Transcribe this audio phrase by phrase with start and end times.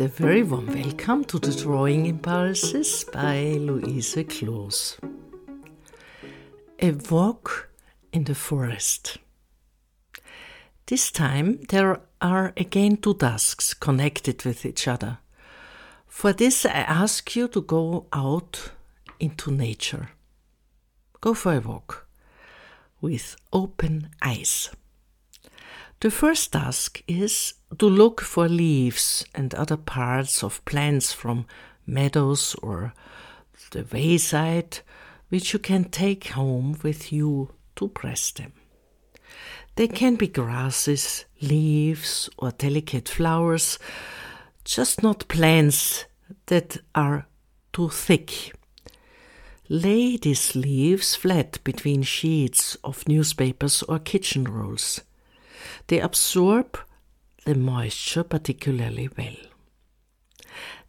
[0.00, 4.98] and a very warm welcome to the Drawing Impulses by Luise Kloos.
[6.78, 7.68] A walk
[8.10, 9.18] in the forest.
[10.86, 15.18] This time there are again two tasks connected with each other.
[16.06, 18.70] For this, I ask you to go out
[19.18, 20.10] into nature.
[21.20, 22.06] Go for a walk
[23.02, 24.70] with open eyes.
[26.00, 31.46] The first task is to look for leaves and other parts of plants from
[31.86, 32.92] meadows or
[33.70, 34.80] the wayside
[35.28, 38.52] which you can take home with you to press them.
[39.76, 43.78] They can be grasses, leaves, or delicate flowers,
[44.64, 46.04] just not plants
[46.46, 47.26] that are
[47.72, 48.52] too thick.
[49.68, 55.00] Lay these leaves flat between sheets of newspapers or kitchen rolls.
[55.86, 56.76] They absorb
[57.44, 59.36] the moisture particularly well.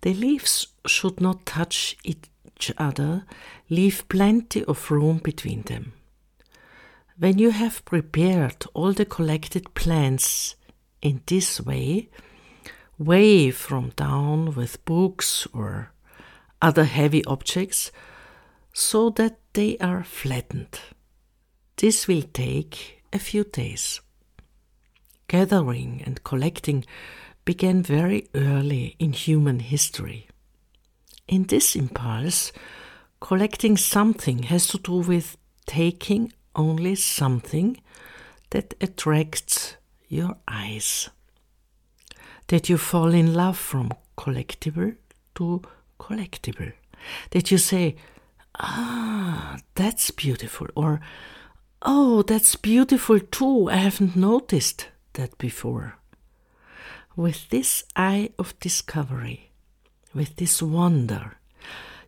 [0.01, 3.25] The leaves should not touch each other,
[3.69, 5.93] leave plenty of room between them.
[7.17, 10.55] When you have prepared all the collected plants
[11.01, 12.09] in this way,
[12.97, 15.91] weigh from down with books or
[16.61, 17.91] other heavy objects
[18.73, 20.79] so that they are flattened.
[21.77, 24.01] This will take a few days
[25.31, 26.83] gathering and collecting
[27.45, 30.27] began very early in human history.
[31.25, 32.51] In this impulse,
[33.21, 37.77] collecting something has to do with taking only something
[38.49, 39.77] that attracts
[40.09, 41.09] your eyes.
[42.47, 44.97] That you fall in love from collectible
[45.35, 45.61] to
[45.97, 46.73] collectible.
[47.29, 47.95] That you say,
[48.59, 50.99] ah, that's beautiful, or
[51.81, 55.95] oh, that's beautiful too, I haven't noticed that before.
[57.15, 59.51] With this eye of discovery,
[60.13, 61.37] with this wonder,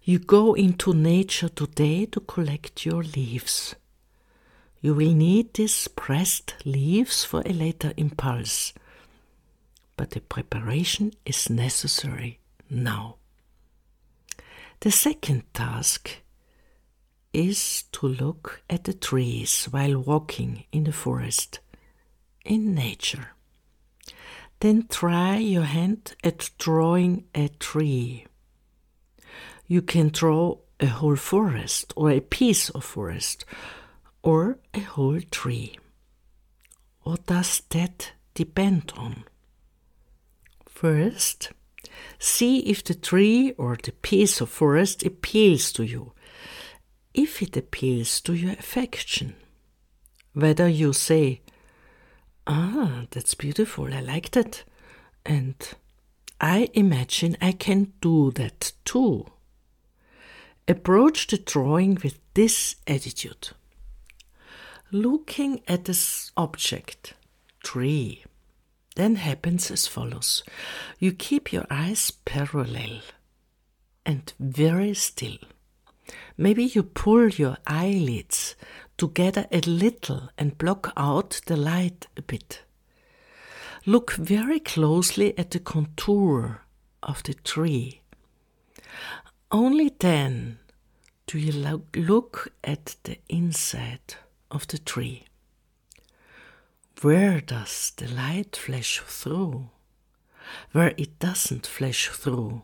[0.03, 3.75] you go into nature today to collect your leaves.
[4.81, 8.74] You will need these pressed leaves for a later impulse,
[9.96, 13.16] but the preparation is necessary now.
[14.81, 16.09] The second task
[17.31, 21.59] is to look at the trees while walking in the forest
[22.46, 23.30] in nature.
[24.59, 28.26] Then try your hand at drawing a tree.
[29.68, 33.46] You can draw a whole forest or a piece of forest
[34.22, 35.78] or a whole tree.
[37.02, 39.25] What does that depend on?
[40.66, 41.52] First,
[42.20, 46.14] see if the tree or the piece of forest appeals to you,
[47.14, 49.36] if it appeals to your affection.
[50.34, 51.42] Whether you say,
[52.46, 53.94] Ah, that's beautiful.
[53.94, 54.64] I like that.
[55.26, 55.56] And
[56.42, 59.26] I imagine I can do that too.
[60.68, 63.50] Approach the drawing with this attitude.
[64.92, 67.14] Looking at this object,
[67.64, 68.24] tree,
[68.96, 70.44] then happens as follows.
[71.00, 73.02] You keep your eyes parallel
[74.06, 75.38] and very still.
[76.38, 78.56] Maybe you pull your eyelids
[78.98, 82.62] together a little and block out the light a bit.
[83.86, 86.62] Look very closely at the contour
[87.02, 88.02] of the tree.
[89.52, 90.59] Only then
[91.28, 91.52] do you
[91.96, 94.16] look at the inside
[94.54, 95.25] of the tree.
[97.02, 99.70] Where does the light flash through?
[100.72, 102.62] Where it doesn't flash through?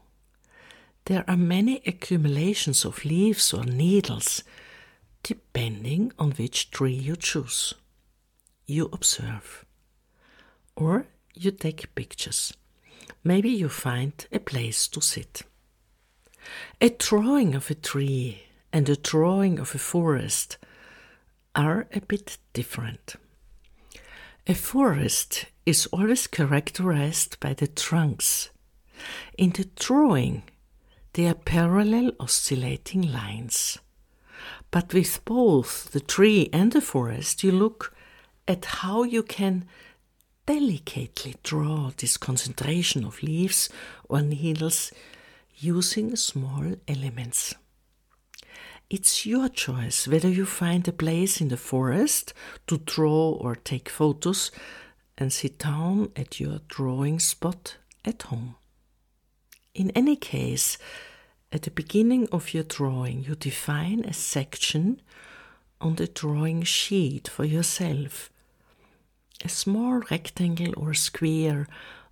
[1.05, 4.43] There are many accumulations of leaves or needles
[5.23, 7.73] depending on which tree you choose.
[8.65, 9.65] You observe.
[10.75, 12.53] Or you take pictures.
[13.23, 15.41] Maybe you find a place to sit.
[16.79, 20.57] A drawing of a tree and a drawing of a forest
[21.55, 23.15] are a bit different.
[24.47, 28.49] A forest is always characterized by the trunks.
[29.37, 30.43] In the drawing,
[31.13, 33.79] they are parallel oscillating lines.
[34.71, 37.93] But with both the tree and the forest, you look
[38.47, 39.65] at how you can
[40.45, 43.69] delicately draw this concentration of leaves
[44.07, 44.91] or needles
[45.57, 47.53] using small elements.
[48.89, 52.33] It's your choice whether you find a place in the forest
[52.65, 54.49] to draw or take photos
[55.17, 58.55] and sit down at your drawing spot at home.
[59.75, 60.77] In any case,
[61.51, 65.01] at the beginning of your drawing, you define a section
[65.81, 68.29] on the drawing sheet for yourself.
[69.43, 71.67] A small rectangle or square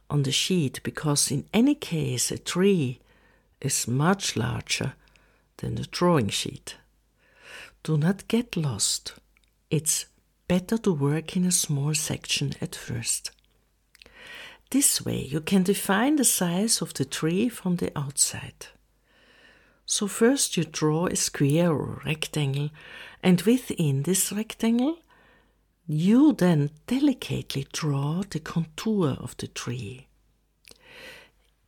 [0.10, 3.00] on the sheet because, in any case, a tree
[3.62, 4.94] is much larger
[5.57, 6.78] than the drawing sheet.
[7.83, 9.13] Do not get lost.
[9.69, 10.06] It's
[10.48, 13.31] better to work in a small section at first.
[14.72, 18.68] This way, you can define the size of the tree from the outside.
[19.89, 22.72] So, first you draw a square or rectangle,
[23.24, 24.98] and within this rectangle,
[25.88, 30.07] you then delicately draw the contour of the tree.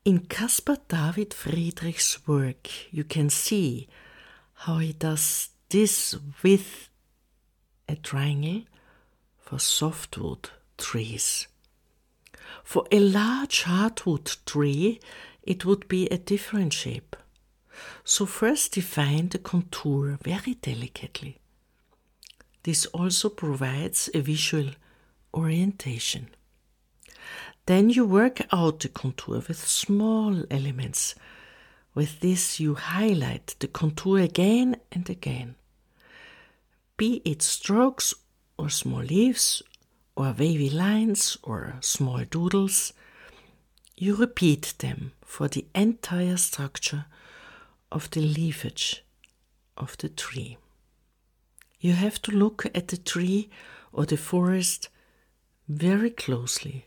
[0.03, 3.87] In Caspar David Friedrich's work, you can see
[4.65, 6.13] how he does this
[6.43, 6.89] with
[7.87, 8.63] a triangle
[9.37, 11.47] for softwood trees.
[12.65, 14.99] For a large hardwood tree,
[15.41, 17.15] it would be a different shape.
[18.03, 21.37] So, first define the contour very delicately.
[22.63, 24.71] This also provides a visual
[25.33, 26.29] orientation.
[27.65, 31.15] Then you work out the contour with small elements.
[31.93, 35.55] With this, you highlight the contour again and again.
[36.97, 38.13] Be it strokes
[38.57, 39.63] or small leaves
[40.15, 42.91] or wavy lines or small doodles,
[43.95, 47.05] you repeat them for the entire structure
[47.91, 49.03] of the leafage
[49.77, 50.57] of the tree.
[51.79, 53.49] You have to look at the tree
[53.91, 54.89] or the forest
[55.67, 56.85] very closely.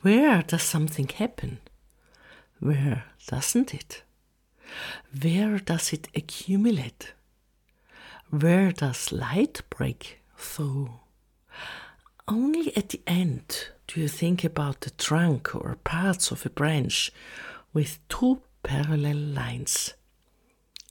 [0.00, 1.58] Where does something happen?
[2.60, 4.02] Where doesn't it?
[5.22, 7.12] Where does it accumulate?
[8.30, 10.90] Where does light break through?
[12.26, 17.12] Only at the end do you think about the trunk or parts of a branch
[17.72, 19.94] with two parallel lines.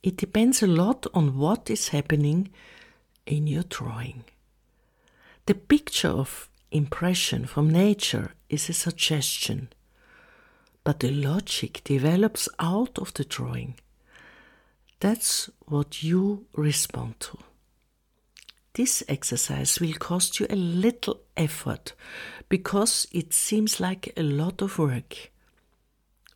[0.02, 2.50] It depends a lot on what is happening
[3.26, 4.24] in your drawing.
[5.46, 9.70] The picture of impression from nature is a suggestion,
[10.84, 13.76] but the logic develops out of the drawing.
[15.00, 17.40] That's what you respond to.
[18.74, 21.94] This exercise will cost you a little effort
[22.50, 25.33] because it seems like a lot of work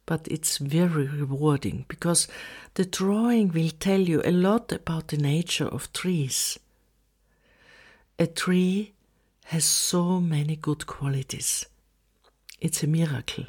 [0.07, 2.27] but it's very rewarding because
[2.73, 6.57] the drawing will tell you a lot about the nature of trees.
[8.17, 8.93] A tree
[9.45, 11.67] has so many good qualities.
[12.59, 13.45] It's a miracle.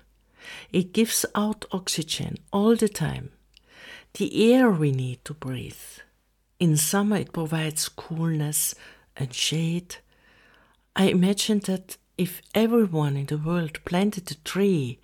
[0.73, 3.31] It gives out oxygen all the time,
[4.15, 5.87] the air we need to breathe.
[6.59, 8.75] In summer, it provides coolness
[9.17, 9.97] and shade.
[10.97, 14.99] I imagine that if everyone in the world planted a tree,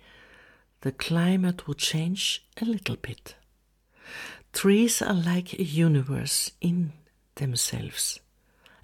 [0.85, 3.33] the climate would change a little bit.
[4.53, 6.93] Trees are like a universe in
[7.37, 8.19] themselves,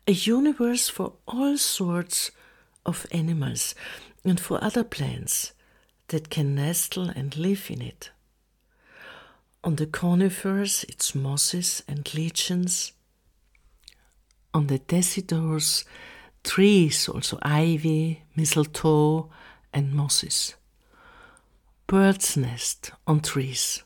[0.08, 2.32] a universe for all sorts
[2.88, 3.76] of animals
[4.26, 5.54] and for other plants
[6.08, 8.10] that can nestle and live in it.
[9.64, 12.94] On the conifers, it's mosses and lichens.
[14.56, 15.86] On the deciduous,
[16.44, 19.30] trees, also ivy, mistletoe,
[19.72, 20.56] and mosses
[21.88, 23.84] bird's nest on trees.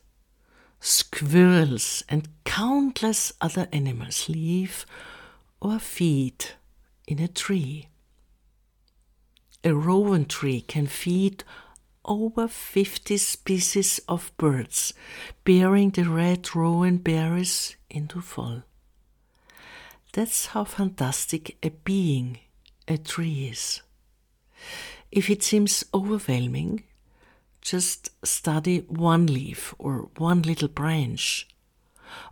[0.80, 4.86] Squirrels and countless other animals live
[5.60, 6.46] or feed
[7.06, 7.88] in a tree.
[9.64, 11.42] A rowan tree can feed
[12.04, 14.94] over 50 species of birds,
[15.44, 18.62] bearing the red rowan berries into fall.
[20.12, 22.38] That's how fantastic a being
[22.88, 23.82] a tree is.
[25.10, 26.84] If it seems overwhelming,
[27.66, 31.48] just study one leaf or one little branch.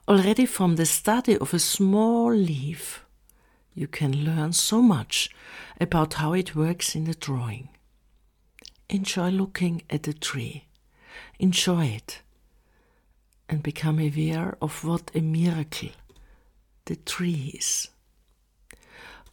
[0.06, 3.04] Already from the study of a small leaf,
[3.74, 5.30] you can learn so much
[5.80, 7.68] about how it works in the drawing.
[8.88, 10.66] Enjoy looking at the tree.
[11.40, 12.22] Enjoy it
[13.48, 15.90] and become aware of what a miracle
[16.84, 17.88] the tree is.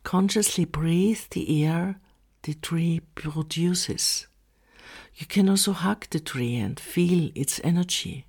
[0.03, 1.99] Consciously breathe the air
[2.41, 4.25] the tree produces.
[5.15, 8.25] You can also hug the tree and feel its energy.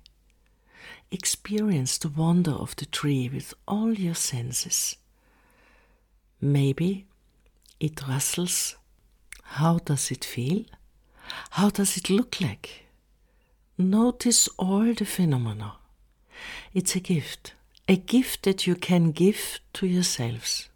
[1.11, 4.97] Experience the wonder of the tree with all your senses.
[6.41, 7.05] Maybe
[7.79, 8.75] it rustles.
[9.43, 10.65] How does it feel?
[11.51, 12.85] How does it look like?
[13.77, 15.73] Notice all the phenomena.
[16.73, 17.53] It's a gift,
[17.87, 20.69] a gift that you can give to yourselves.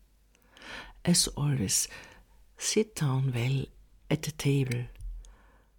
[1.03, 1.87] As always,
[2.57, 3.65] sit down well
[4.09, 4.85] at the table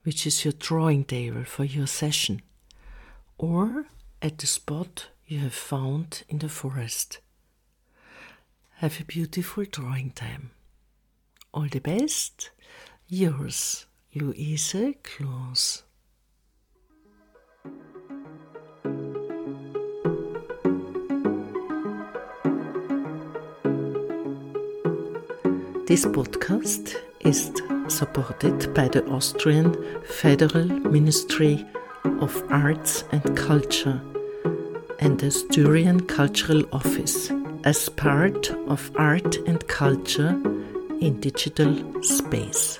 [0.08, 2.40] which is your drawing table for your session,
[3.36, 3.84] or
[4.22, 7.18] at the spot you have found in the forest.
[8.76, 10.52] Have a beautiful drawing time.
[11.52, 12.48] All the best,
[13.06, 13.84] yours,
[14.16, 15.82] Luise Kloos.
[25.86, 27.52] This podcast is
[27.88, 31.66] supported by the Austrian Federal Ministry
[32.20, 34.00] of Arts and Culture
[34.98, 37.30] and the Styrian Cultural Office
[37.64, 40.40] as part of art and culture
[41.00, 42.78] in digital space.